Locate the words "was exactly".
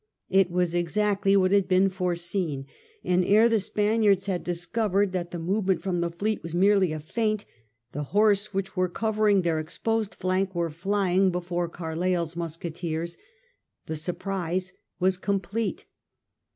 0.49-1.37